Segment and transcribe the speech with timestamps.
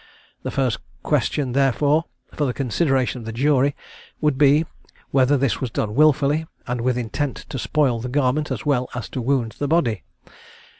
[0.41, 3.75] The first question, therefore, for the consideration of the jury
[4.19, 4.65] would be,
[5.11, 9.07] whether this was done wilfully, and with intent to spoil the garment, as well as
[9.09, 10.01] to wound the body.